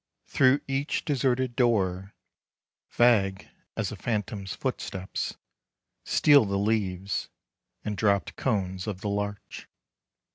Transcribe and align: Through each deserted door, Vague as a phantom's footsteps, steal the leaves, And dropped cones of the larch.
Through 0.25 0.61
each 0.67 1.05
deserted 1.05 1.55
door, 1.55 2.15
Vague 2.89 3.47
as 3.77 3.91
a 3.91 3.95
phantom's 3.95 4.55
footsteps, 4.55 5.35
steal 6.05 6.43
the 6.43 6.57
leaves, 6.57 7.29
And 7.85 7.95
dropped 7.95 8.35
cones 8.35 8.87
of 8.87 9.01
the 9.01 9.09
larch. 9.09 9.67